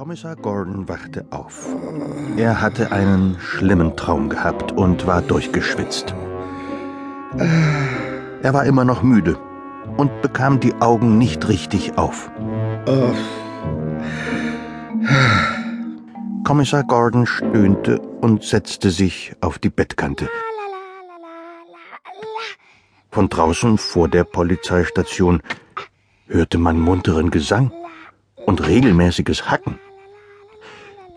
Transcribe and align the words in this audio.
Kommissar 0.00 0.34
Gordon 0.34 0.88
wachte 0.88 1.26
auf. 1.28 1.68
Er 2.38 2.62
hatte 2.62 2.90
einen 2.90 3.38
schlimmen 3.38 3.98
Traum 3.98 4.30
gehabt 4.30 4.72
und 4.72 5.06
war 5.06 5.20
durchgeschwitzt. 5.20 6.14
Er 7.36 8.54
war 8.54 8.64
immer 8.64 8.86
noch 8.86 9.02
müde 9.02 9.38
und 9.98 10.22
bekam 10.22 10.58
die 10.58 10.72
Augen 10.76 11.18
nicht 11.18 11.46
richtig 11.48 11.98
auf. 11.98 12.30
Kommissar 16.44 16.84
Gordon 16.84 17.26
stöhnte 17.26 18.00
und 18.00 18.42
setzte 18.42 18.88
sich 18.88 19.34
auf 19.42 19.58
die 19.58 19.68
Bettkante. 19.68 20.30
Von 23.10 23.28
draußen 23.28 23.76
vor 23.76 24.08
der 24.08 24.24
Polizeistation 24.24 25.42
hörte 26.26 26.56
man 26.56 26.80
munteren 26.80 27.30
Gesang 27.30 27.70
und 28.46 28.66
regelmäßiges 28.66 29.50
Hacken. 29.50 29.78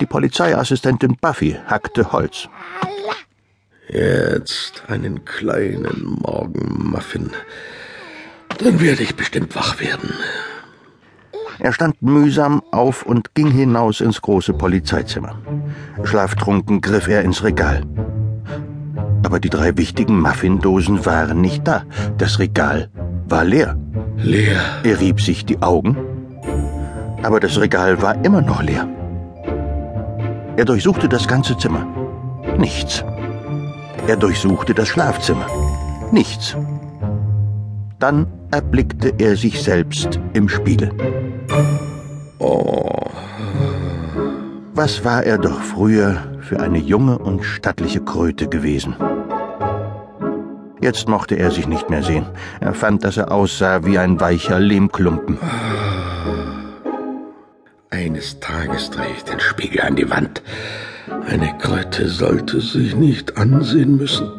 Die 0.03 0.07
Polizeiassistentin 0.07 1.15
Buffy 1.15 1.55
hackte 1.65 2.11
Holz. 2.11 2.49
Jetzt 3.87 4.83
einen 4.89 5.23
kleinen 5.23 6.17
Morgenmuffin. 6.21 7.29
Dann 8.57 8.81
werde 8.81 9.01
ich 9.01 9.15
bestimmt 9.15 9.55
wach 9.55 9.79
werden. 9.79 10.13
Er 11.57 11.71
stand 11.71 12.01
mühsam 12.01 12.61
auf 12.73 13.03
und 13.03 13.33
ging 13.33 13.49
hinaus 13.49 14.01
ins 14.01 14.21
große 14.21 14.51
Polizeizimmer. 14.51 15.39
Schlaftrunken 16.03 16.81
griff 16.81 17.07
er 17.07 17.21
ins 17.21 17.41
Regal. 17.41 17.83
Aber 19.23 19.39
die 19.39 19.49
drei 19.49 19.77
wichtigen 19.77 20.19
Muffindosen 20.19 21.05
waren 21.05 21.39
nicht 21.39 21.65
da. 21.65 21.83
Das 22.17 22.39
Regal 22.39 22.89
war 23.29 23.45
leer. 23.45 23.77
Leer. 24.17 24.59
Er 24.83 24.99
rieb 24.99 25.21
sich 25.21 25.45
die 25.45 25.61
Augen, 25.61 25.95
aber 27.21 27.39
das 27.39 27.57
Regal 27.57 28.01
war 28.01 28.25
immer 28.25 28.41
noch 28.41 28.61
leer. 28.61 28.85
Er 30.55 30.65
durchsuchte 30.65 31.09
das 31.09 31.27
ganze 31.27 31.57
Zimmer. 31.57 31.87
Nichts. 32.57 33.03
Er 34.07 34.17
durchsuchte 34.17 34.75
das 34.75 34.87
Schlafzimmer. 34.87 35.47
Nichts. 36.11 36.55
Dann 37.97 38.27
erblickte 38.51 39.13
er 39.17 39.35
sich 39.35 39.63
selbst 39.63 40.19
im 40.33 40.47
Spiegel. 40.47 40.91
Oh, 42.37 43.07
Was 44.75 45.03
war 45.03 45.23
er 45.23 45.39
doch 45.39 45.61
früher 45.61 46.17
für 46.41 46.59
eine 46.59 46.77
junge 46.77 47.17
und 47.17 47.43
stattliche 47.43 48.01
Kröte 48.01 48.47
gewesen? 48.47 48.95
Jetzt 50.81 51.07
mochte 51.07 51.35
er 51.35 51.49
sich 51.49 51.67
nicht 51.67 51.89
mehr 51.89 52.03
sehen. 52.03 52.25
Er 52.59 52.73
fand, 52.73 53.03
dass 53.05 53.17
er 53.17 53.31
aussah 53.31 53.85
wie 53.85 53.97
ein 53.97 54.19
weicher 54.19 54.59
Lehmklumpen. 54.59 55.39
Eines 57.93 58.39
Tages 58.39 58.89
drehe 58.89 59.13
ich 59.15 59.23
den 59.23 59.39
Spiegel 59.39 59.81
an 59.81 59.95
die 59.95 60.09
Wand. 60.09 60.41
Eine 61.27 61.55
Kröte 61.59 62.09
sollte 62.09 62.59
sich 62.59 62.95
nicht 62.95 63.37
ansehen 63.37 63.97
müssen. 63.97 64.31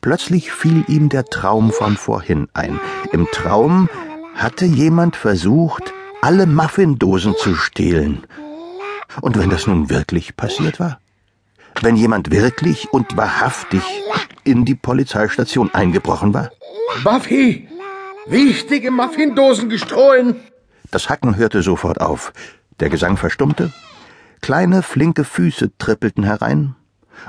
Plötzlich 0.00 0.52
fiel 0.52 0.84
ihm 0.88 1.10
der 1.10 1.26
Traum 1.26 1.70
von 1.70 1.96
vorhin 1.96 2.48
ein. 2.54 2.80
Im 3.12 3.26
Traum 3.30 3.88
hatte 4.34 4.64
jemand 4.64 5.16
versucht, 5.16 5.92
alle 6.22 6.46
Muffindosen 6.46 7.34
zu 7.36 7.54
stehlen. 7.54 8.26
Und 9.20 9.38
wenn 9.38 9.50
das 9.50 9.66
nun 9.66 9.90
wirklich 9.90 10.34
passiert 10.36 10.80
war? 10.80 10.98
Wenn 11.82 11.96
jemand 11.96 12.30
wirklich 12.30 12.90
und 12.92 13.16
wahrhaftig 13.16 13.82
in 14.44 14.64
die 14.64 14.74
Polizeistation 14.74 15.72
eingebrochen 15.74 16.32
war? 16.32 16.50
Buffy! 17.02 17.68
Wichtige 18.26 18.90
Muffindosen 18.90 19.68
gestohlen! 19.68 20.36
Das 20.90 21.10
Hacken 21.10 21.36
hörte 21.36 21.62
sofort 21.62 22.00
auf. 22.00 22.32
Der 22.80 22.88
Gesang 22.88 23.16
verstummte. 23.16 23.72
Kleine, 24.40 24.82
flinke 24.82 25.24
Füße 25.24 25.76
trippelten 25.78 26.24
herein. 26.24 26.74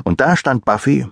Und 0.04 0.22
da 0.22 0.36
stand 0.38 0.66
Buffy 0.66 1.08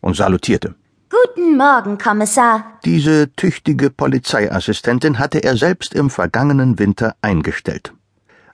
und 0.00 0.16
salutierte. 0.16 0.74
Guten 1.08 1.56
Morgen, 1.56 1.98
Kommissar. 1.98 2.78
Diese 2.84 3.32
tüchtige 3.34 3.90
Polizeiassistentin 3.90 5.18
hatte 5.18 5.42
er 5.42 5.56
selbst 5.56 5.94
im 5.94 6.10
vergangenen 6.10 6.78
Winter 6.78 7.14
eingestellt. 7.22 7.92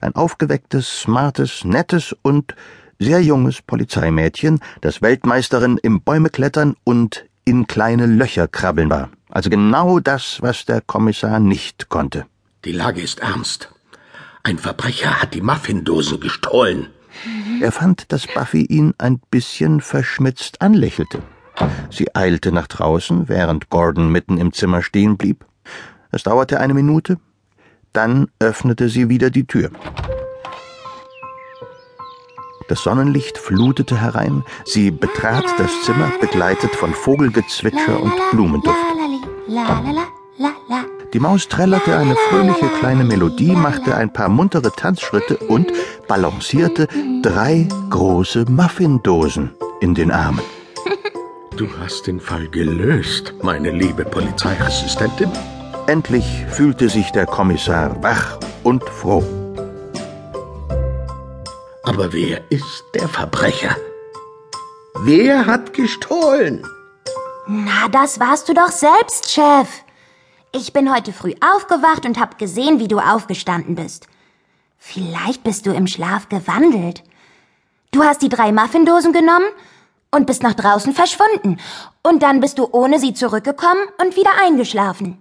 Ein 0.01 0.15
aufgewecktes, 0.15 1.01
smartes, 1.01 1.63
nettes 1.63 2.15
und 2.21 2.55
sehr 2.99 3.21
junges 3.21 3.61
Polizeimädchen, 3.61 4.59
das 4.81 5.01
Weltmeisterin 5.01 5.77
im 5.81 6.01
Bäumeklettern 6.01 6.75
und 6.83 7.25
in 7.49 7.65
kleine 7.65 8.05
Löcher 8.05 8.47
krabbeln 8.47 8.91
war. 8.91 9.09
Also 9.29 9.49
genau 9.49 9.99
das, 9.99 10.37
was 10.41 10.65
der 10.65 10.81
Kommissar 10.81 11.39
nicht 11.39 11.89
konnte. 11.89 12.25
Die 12.63 12.71
Lage 12.71 13.01
ist 13.01 13.19
ernst. 13.21 13.73
Ein 14.43 14.59
Verbrecher 14.59 15.19
hat 15.21 15.33
die 15.33 15.41
Muffindosen 15.41 16.19
gestohlen. 16.19 16.87
Er 17.59 17.71
fand, 17.71 18.11
dass 18.11 18.27
Buffy 18.27 18.65
ihn 18.65 18.93
ein 18.99 19.19
bisschen 19.31 19.81
verschmitzt 19.81 20.61
anlächelte. 20.61 21.23
Sie 21.89 22.15
eilte 22.15 22.51
nach 22.51 22.67
draußen, 22.67 23.27
während 23.27 23.69
Gordon 23.69 24.11
mitten 24.11 24.37
im 24.37 24.53
Zimmer 24.53 24.83
stehen 24.83 25.17
blieb. 25.17 25.43
Es 26.11 26.23
dauerte 26.23 26.59
eine 26.59 26.75
Minute, 26.75 27.17
dann 27.93 28.27
öffnete 28.39 28.89
sie 28.89 29.09
wieder 29.09 29.31
die 29.31 29.45
Tür. 29.45 29.71
Das 32.69 32.83
Sonnenlicht 32.83 33.39
flutete 33.39 33.99
herein, 33.99 34.45
sie 34.63 34.91
betrat 34.91 35.43
das 35.57 35.71
Zimmer, 35.81 36.11
begleitet 36.21 36.69
von 36.75 36.93
Vogelgezwitscher 36.93 37.99
und 37.99 38.13
Blumenduft. 38.29 38.77
Die 41.11 41.19
Maus 41.19 41.47
trällerte 41.47 41.97
eine 41.97 42.15
fröhliche 42.29 42.67
kleine 42.79 43.03
Melodie, 43.03 43.53
machte 43.53 43.95
ein 43.95 44.13
paar 44.13 44.29
muntere 44.29 44.71
Tanzschritte 44.71 45.37
und 45.37 45.71
balancierte 46.07 46.87
drei 47.23 47.67
große 47.89 48.45
Muffindosen 48.47 49.49
in 49.81 49.95
den 49.95 50.11
Armen. 50.11 50.43
Du 51.57 51.67
hast 51.81 52.05
den 52.05 52.19
Fall 52.19 52.47
gelöst, 52.49 53.33
meine 53.41 53.71
liebe 53.71 54.05
Polizeiassistentin. 54.05 55.31
Endlich 55.87 56.45
fühlte 56.49 56.87
sich 56.87 57.09
der 57.13 57.25
Kommissar 57.25 58.03
wach 58.03 58.37
und 58.63 58.83
froh. 58.83 59.38
Aber 61.89 62.13
wer 62.13 62.39
ist 62.51 62.83
der 62.93 63.09
Verbrecher? 63.09 63.75
Wer 64.99 65.47
hat 65.47 65.73
gestohlen? 65.73 66.63
Na, 67.47 67.87
das 67.87 68.19
warst 68.19 68.47
du 68.47 68.53
doch 68.53 68.69
selbst, 68.69 69.31
Chef. 69.31 69.67
Ich 70.51 70.71
bin 70.71 70.93
heute 70.93 71.11
früh 71.11 71.33
aufgewacht 71.41 72.05
und 72.05 72.19
hab 72.19 72.37
gesehen, 72.37 72.79
wie 72.79 72.87
du 72.87 72.99
aufgestanden 72.99 73.73
bist. 73.73 74.05
Vielleicht 74.77 75.43
bist 75.43 75.65
du 75.65 75.71
im 75.71 75.87
Schlaf 75.87 76.29
gewandelt. 76.29 77.01
Du 77.89 78.03
hast 78.03 78.21
die 78.21 78.29
drei 78.29 78.51
Muffindosen 78.51 79.11
genommen 79.11 79.47
und 80.11 80.27
bist 80.27 80.43
nach 80.43 80.53
draußen 80.53 80.93
verschwunden. 80.93 81.57
Und 82.03 82.21
dann 82.21 82.39
bist 82.39 82.59
du 82.59 82.69
ohne 82.71 82.99
sie 82.99 83.15
zurückgekommen 83.15 83.81
und 83.99 84.15
wieder 84.15 84.33
eingeschlafen. 84.39 85.17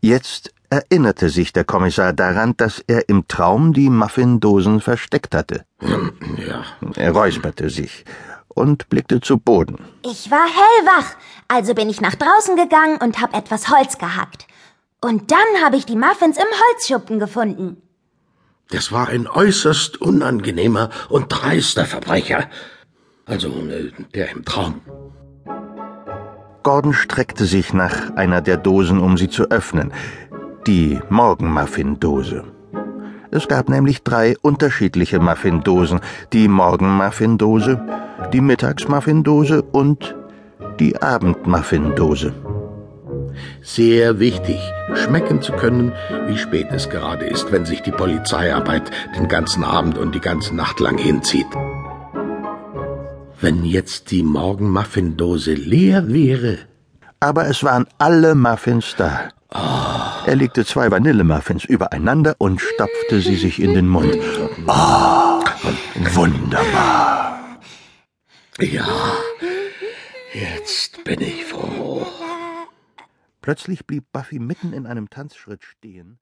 Jetzt 0.00 0.53
erinnerte 0.74 1.28
sich 1.28 1.52
der 1.52 1.64
Kommissar 1.64 2.12
daran, 2.12 2.56
dass 2.56 2.82
er 2.86 3.08
im 3.08 3.28
Traum 3.28 3.72
die 3.72 3.88
Muffindosen 3.90 4.80
versteckt 4.80 5.34
hatte. 5.34 5.64
Ja, 6.48 6.64
Er 6.96 7.12
räusperte 7.12 7.70
sich 7.70 8.04
und 8.48 8.88
blickte 8.88 9.20
zu 9.20 9.38
Boden. 9.38 9.78
Ich 10.04 10.30
war 10.30 10.44
hellwach, 10.46 11.14
also 11.48 11.74
bin 11.74 11.88
ich 11.88 12.00
nach 12.00 12.16
draußen 12.16 12.56
gegangen 12.56 12.98
und 13.00 13.20
hab 13.20 13.36
etwas 13.36 13.68
Holz 13.70 13.98
gehackt. 13.98 14.46
Und 15.00 15.30
dann 15.30 15.64
habe 15.64 15.76
ich 15.76 15.86
die 15.86 15.96
Muffins 15.96 16.36
im 16.38 16.44
Holzschuppen 16.62 17.18
gefunden. 17.20 17.76
das 18.70 18.90
war 18.90 19.08
ein 19.08 19.26
äußerst 19.28 20.00
unangenehmer 20.00 20.90
und 21.08 21.26
dreister 21.28 21.84
Verbrecher. 21.84 22.48
Also 23.26 23.48
äh, 23.48 23.92
der 24.14 24.30
im 24.32 24.44
Traum. 24.44 24.80
Gordon 26.62 26.94
streckte 26.94 27.44
sich 27.44 27.72
nach 27.74 28.16
einer 28.16 28.40
der 28.40 28.56
Dosen, 28.56 28.98
um 28.98 29.16
sie 29.18 29.28
zu 29.28 29.50
öffnen. 29.50 29.92
Die 30.66 30.98
Morgenmuffin-Dose. 31.10 32.44
Es 33.30 33.48
gab 33.48 33.68
nämlich 33.68 34.02
drei 34.02 34.34
unterschiedliche 34.40 35.20
Muffindosen. 35.20 36.00
Die 36.32 36.48
Morgenmuffin-Dose, 36.48 37.80
die 38.32 38.40
Mittagsmuffin-Dose 38.40 39.62
und 39.62 40.14
die 40.80 41.00
Abendmuffin-Dose. 41.02 42.32
Sehr 43.60 44.20
wichtig, 44.20 44.58
schmecken 44.94 45.42
zu 45.42 45.52
können, 45.52 45.92
wie 46.26 46.38
spät 46.38 46.68
es 46.70 46.88
gerade 46.88 47.26
ist, 47.26 47.52
wenn 47.52 47.66
sich 47.66 47.82
die 47.82 47.90
Polizeiarbeit 47.90 48.90
den 49.18 49.28
ganzen 49.28 49.64
Abend 49.64 49.98
und 49.98 50.14
die 50.14 50.20
ganze 50.20 50.54
Nacht 50.56 50.80
lang 50.80 50.96
hinzieht. 50.96 51.46
Wenn 53.40 53.64
jetzt 53.64 54.10
die 54.10 54.22
Morgenmuffindose 54.22 55.52
leer 55.52 56.08
wäre, 56.08 56.58
Aber 57.20 57.48
es 57.48 57.64
waren 57.64 57.86
alle 57.96 58.34
Muffins 58.34 58.96
da. 58.98 59.30
Er 59.54 60.34
legte 60.34 60.64
zwei 60.64 60.90
Vanillemuffins 60.90 61.64
übereinander 61.64 62.34
und 62.38 62.60
stopfte 62.60 63.20
sie 63.20 63.36
sich 63.36 63.62
in 63.62 63.74
den 63.74 63.88
Mund. 63.88 64.16
Ah, 64.66 65.44
wunderbar. 66.12 67.60
ja, 68.58 68.86
jetzt 70.32 71.04
bin 71.04 71.20
ich 71.20 71.44
froh. 71.44 72.04
Plötzlich 73.42 73.86
blieb 73.86 74.04
Buffy 74.12 74.38
mitten 74.38 74.72
in 74.72 74.86
einem 74.86 75.08
Tanzschritt 75.08 75.62
stehen. 75.62 76.12